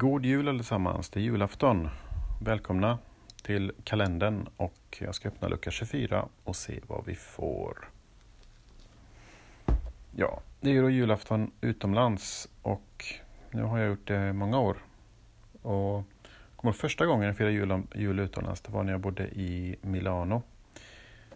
[0.00, 1.88] God jul allesammans, det är julafton.
[2.42, 2.98] Välkomna
[3.42, 7.88] till kalendern och jag ska öppna lucka 24 och se vad vi får.
[10.16, 13.04] Ja, det är ju då julafton utomlands och
[13.50, 14.76] nu har jag gjort det många år.
[15.62, 16.04] Och
[16.56, 20.42] kommer första gången jag firade jul, jul utomlands, det var när jag bodde i Milano.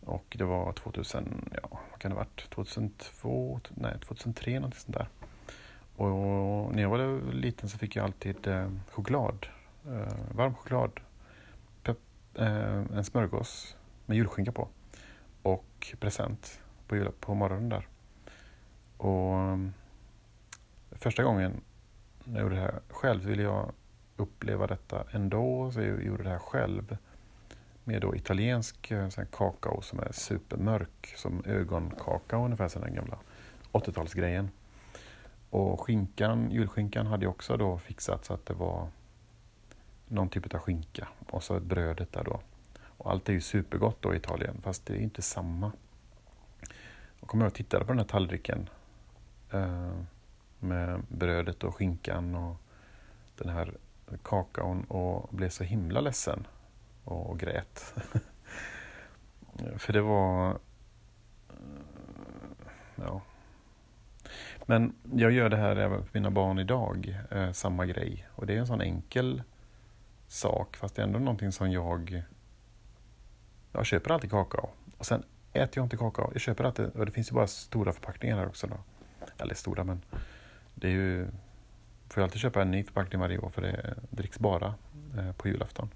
[0.00, 5.08] Och det var 2000, ja vad kan det varit, 2002, nej 2003 någonting sånt där.
[5.98, 9.46] Och när jag var liten så fick jag alltid eh, choklad,
[9.86, 11.00] eh, varm choklad,
[11.82, 11.98] pep,
[12.34, 13.76] eh, en smörgås
[14.06, 14.68] med julskinka på
[15.42, 17.88] och present på, jul, på morgonen där.
[18.96, 19.58] Och eh,
[20.90, 21.60] första gången
[22.24, 23.72] när jag gjorde det här själv ville jag
[24.16, 26.96] uppleva detta ändå, så jag gjorde det här själv
[27.84, 33.18] med då italiensk eh, sån kakao som är supermörk, som ögonkakao ungefär, som den gamla
[33.72, 34.48] 80-talsgrejen.
[35.50, 38.88] Och skinkan, julskinkan hade jag också då fixat så att det var
[40.08, 42.40] någon typ av skinka och så brödet där då.
[42.80, 45.72] Och allt är ju supergott då i Italien, fast det är inte samma.
[47.20, 48.68] Och kommer jag och tittade på den här tallriken
[49.52, 49.92] eh,
[50.58, 52.56] med brödet och skinkan och
[53.36, 53.74] den här
[54.22, 56.46] kakaon och blev så himla ledsen
[57.04, 57.94] och, och grät.
[59.76, 60.50] För det var...
[60.50, 60.56] Eh,
[62.96, 63.22] ja,
[64.70, 68.28] men jag gör det här även för mina barn idag, eh, samma grej.
[68.34, 69.42] Och det är en sån enkel
[70.26, 72.22] sak, fast det är ändå någonting som jag...
[73.72, 74.70] Jag köper alltid kakao.
[74.98, 76.30] Och sen äter jag inte kakao.
[76.32, 78.66] Jag köper alltid, och det finns ju bara stora förpackningar här också.
[78.66, 78.76] Då.
[79.38, 80.02] Eller stora, men
[80.74, 81.26] det är ju...
[82.08, 84.74] Får jag alltid köpa en ny förpackning varje år för det dricks bara
[85.18, 85.90] eh, på julafton.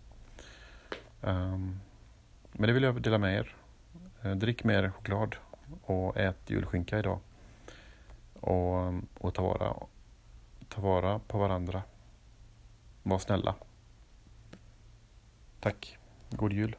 [1.21, 1.81] Um,
[2.53, 3.55] men det vill jag dela med er.
[4.23, 5.37] Eh, drick mer choklad
[5.83, 7.21] och ät julskinka idag
[8.43, 9.77] och, och ta, vara,
[10.69, 11.83] ta vara på varandra.
[13.03, 13.55] Var snälla.
[15.61, 15.99] Tack.
[16.31, 16.77] God jul.